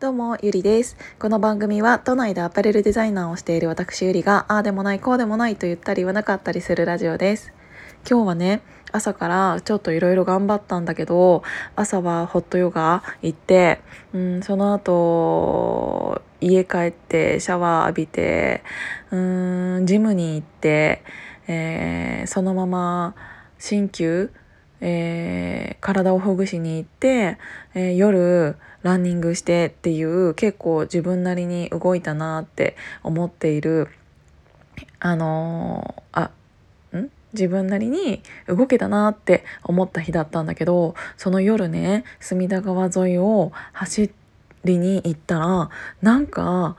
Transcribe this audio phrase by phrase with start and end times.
[0.00, 0.96] どうも、ゆりです。
[1.18, 7.52] この番組は都内でアパレルデザイナーをしている私ゆりが、ああでもない、こうでもないと言ったり言わなかったりするラジオです。
[8.08, 8.60] 今日はね、
[8.92, 11.42] 朝からちょっといろいろ頑張ったんだけど、
[11.74, 13.80] 朝はホットヨガ行って、
[14.12, 18.62] うん、その後、家帰ってシャワー浴びて、
[19.10, 19.16] う
[19.80, 21.02] ん、ジムに行って、
[21.48, 23.16] えー、そのまま
[23.58, 24.30] 鍼灸
[24.80, 27.38] えー、体をほぐしに行って、
[27.74, 33.88] えー、夜ランニングしてっていう結構自分なりに動いたなって思っている
[35.00, 36.30] あのー、
[36.92, 37.10] あん？
[37.32, 44.10] 自分なりに動けたなって思った日だったんだけどその夜ね隅田川沿いを走
[44.64, 45.70] りに行ったら
[46.00, 46.76] なんか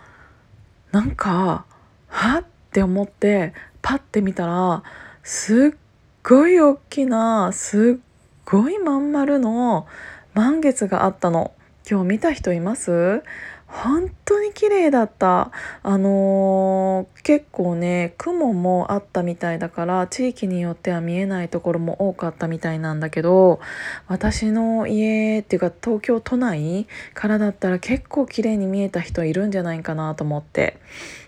[0.92, 1.66] なんか
[2.08, 2.40] は？
[2.40, 4.84] って思ってパッて見たら
[5.24, 5.80] すっ
[6.24, 8.04] ごい大きなすっ
[8.46, 9.88] ごいまん丸の
[10.34, 11.54] 満月があったの。
[11.90, 13.24] 今日見た人います？
[13.66, 15.52] 本当に綺麗だった。
[15.84, 23.60] あのー、結構ね雲もあったみたいだから地域によっては見えないところも多かったみたいなんだけど
[24.08, 30.78] 私の家っていうか東京都内からだったら結構綺麗に見えた人いるんじゃないかなと思って。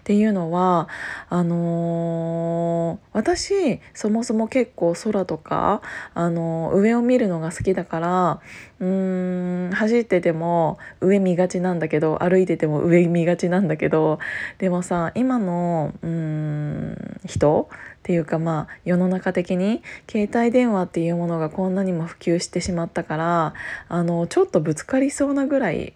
[0.01, 0.89] っていうのは
[1.29, 5.81] あのー、私そもそも結構空とか、
[6.15, 8.41] あのー、上を見るのが好きだから
[8.79, 14.17] うーん走ってても上見がちなんだけど歩いてても上見がちなんだけど
[14.57, 23.53] でもさ今のうーん人っていうかまあ世の中的に携帯電話っていうものがこんなにも普及してしまったから
[23.87, 25.93] あのちょっとぶつかりそうなぐらい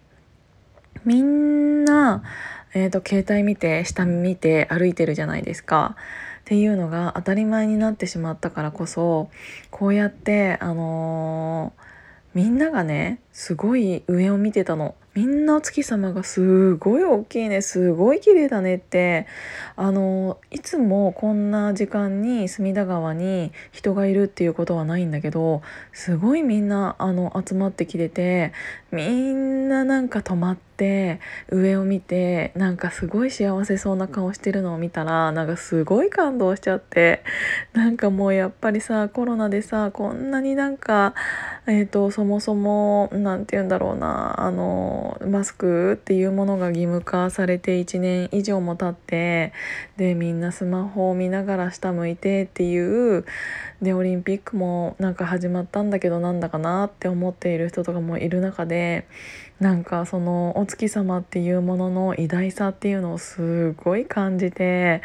[1.04, 2.22] みんな
[2.76, 5.96] えーと、携帯見て下見て歩いてるじゃないですか。
[6.40, 9.30] っていうのが当たり前になってしまったからこそ
[9.70, 11.82] こうやってあのー、
[12.34, 14.94] みんながねすごい上を見てたの。
[15.14, 19.26] みんなお月様がすごい大きいねすごい綺麗だねって
[19.74, 25.62] あのいつもこんな時間に隅田川に人がいるっていうことはないんだけど
[25.94, 28.52] すごいみんなあの集まってきてて
[28.92, 30.65] みんななんか止まって
[31.50, 37.22] 上を見てなんかすごい幸せそうな顔してるのを見たらなんかすごい感動しちゃって
[37.72, 41.14] なんかもうやっぱりさコロナでさこんなになんか
[41.68, 49.52] えーと、そもそも何て言うんだろうなあのマスクっていうものが義務化されて1年以上も経って
[49.96, 53.24] でみんなスマホを見ながら下向いてっていう
[53.82, 59.06] でオリンピックもなんか始まったんだけどなんだかなって思っている人とかもいる中で
[59.60, 65.02] なんかそのお月様っていうものの偉大さっていうのをすごい感じて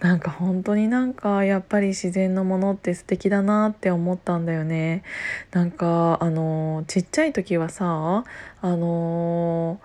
[0.00, 5.02] なんか本当になんかやっぱり自然のものって素敵だなって思ったんだよね。
[5.50, 8.24] なんかあのちっちゃい時はさ
[8.60, 9.80] あの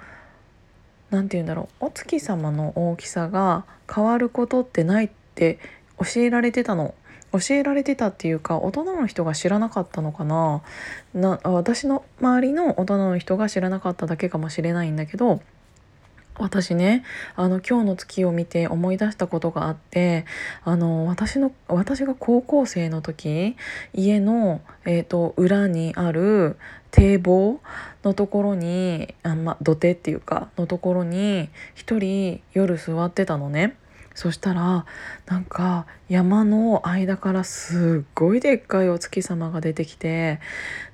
[1.09, 5.59] 何て言うんだろうお月様の大きさが変わることってないって
[5.99, 6.95] 教えられてたの。
[7.31, 10.61] 教えられてたっていうか大人の人が知らなかったのかな
[11.13, 15.41] な私の周りの大人の人が知らなかっただけかもしれないんだけど
[16.37, 17.03] 私ね
[17.35, 20.25] あの今日の月を見て思い出したことがあって
[20.63, 23.55] あの私の私が高校生の時
[23.93, 26.57] 家の、えーと、裏にある
[26.91, 27.59] 堤防
[28.03, 33.75] のところにあ、ま、土手っていうかのところに一人夜座ってたのね。
[34.15, 34.85] そしたら
[35.27, 40.39] なんか山の間からすっごいでっかいお月様が出てきて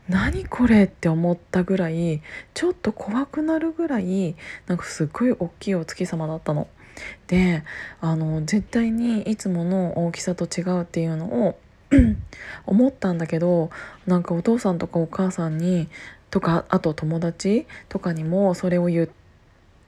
[0.09, 2.21] 何これって思ったぐらい
[2.53, 4.35] ちょっと怖くなるぐらい
[4.67, 6.67] なんかすっごい大きいお月様だったの。
[7.27, 7.63] で
[8.01, 11.57] あの絶対にいつもの大きさと違うっていうのを
[12.65, 13.69] 思ったんだけど
[14.05, 15.87] なんかお父さんとかお母さんに
[16.31, 19.09] とかあと友達とかにもそれを言っ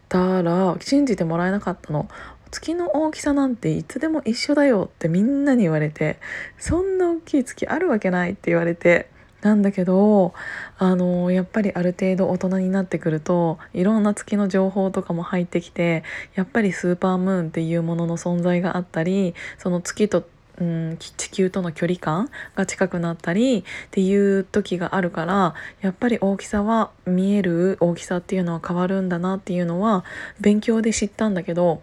[0.09, 2.07] たら信じてもらえなかったの
[2.53, 6.19] 月の大きさなんていつでも一緒だよってみんなに言われて
[6.59, 9.09] そんな大きい月あるわけないって言われて
[9.41, 10.33] なんだけど
[10.77, 16.03] あのやっぱりある程度大人になってくるといろんな月の情報とかも入ってきて
[16.35, 20.23] やっぱりスーパームーンっていうものの存在があったりその月と
[20.59, 30.06] うん、地球との距離感が近くなったりっていう時があるからやっぱり大きさは見える大きさっていうのは変わるんだなっていうのは
[30.39, 31.81] 勉強で知ったんだけど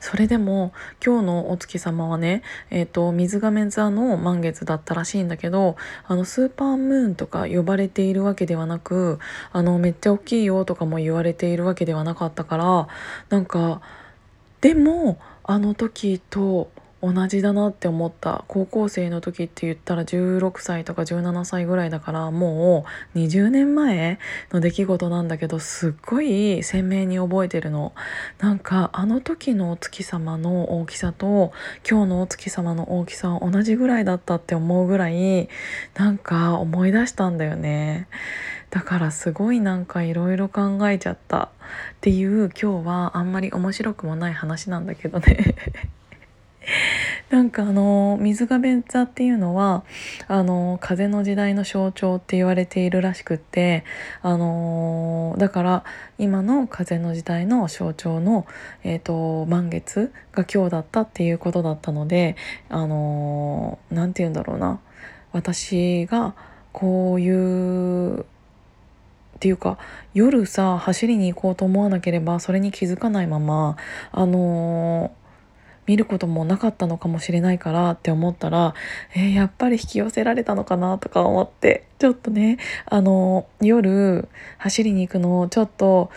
[0.00, 0.72] それでも
[1.04, 5.76] 今日のお月様はね、えーと、水亀座の満月だったらしいんだけど
[6.06, 9.18] あのスーパームーンとか呼ばれているわけではなく
[9.52, 12.88] あのめっちゃ大きいよとかも言われているわけではなかったから
[13.28, 13.80] なんか
[14.60, 16.70] でもあの時と
[17.02, 18.44] 同じだなって思った。
[18.46, 24.18] 高校生の時って言ったら16歳とか17歳ぐらいだからもう20年前
[24.52, 27.94] の出来事なんだけどすっごい鮮明に覚えてるの。
[28.38, 31.52] なんかあの時のお月様の大きさと
[31.88, 35.48] 今日のお月様の大きさは同じぐらいだったって思うぐらい
[35.94, 38.08] なんか思い出したんだよね。
[38.70, 41.48] だからすごいなんかいろいろ考えちゃったっ
[42.00, 45.56] ていう今日はあんまり面白くもない話なんだけどね。
[47.30, 49.84] なんかあの水亀座っていうのは
[50.28, 53.84] あの風の時代の象徴って言われているらしくって
[54.22, 55.84] あのだから
[56.18, 58.46] 今の風の時代の象徴の、
[58.84, 62.36] えーと、満月が今日だったっていうことだったので
[62.68, 64.80] あの何て言うんだろうな。
[65.32, 66.34] 私が
[66.72, 68.24] こういうっ
[69.40, 69.78] ていうか
[70.12, 73.76] 夜さ走りに行こうと思わなければそれに気づかないまま
[74.12, 75.12] あの
[75.86, 78.74] 見ることもなかったのかもしれないからって思ったら、
[79.14, 84.28] えー、やっぱり引き寄せられたのかなとか思ってちょっとねあの夜
[84.58, 86.10] 走りに行くのをちょっと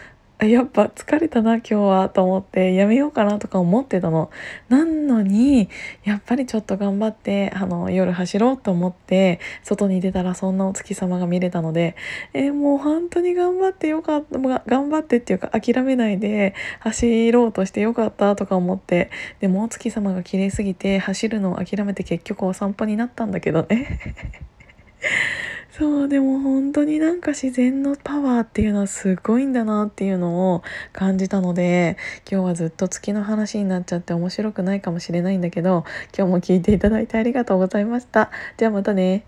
[0.46, 4.30] やっぱ疲れたな今日はと思ってやめようかなとか思ってたの。
[4.70, 5.70] なのに
[6.04, 11.96] やっぱりちょっと頑張ってあの夜走ろうと思って外に出たらそんなお月様が見れたので
[12.34, 24.00] えー、もう本当に頑張ってよかった頑張ってっていうか諦めないで走ろうとしてよかったとか思ってでもお月様が綺麗すぎて走るのを諦めて結局お散歩になったんだけどね。
[25.76, 30.62] そうでも本当になんか自然のパワーっていうのはすごいんだなっていうのを
[30.92, 31.98] 感じたので
[32.32, 35.84] 今日はずっと月の話になっちゃって面白くないかもしれないんだけど
[36.16, 38.30] 今日も聞いていただいてありがとうございました。
[38.58, 39.26] じゃあまたね。